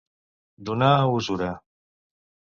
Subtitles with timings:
[0.69, 1.51] Donar a usura.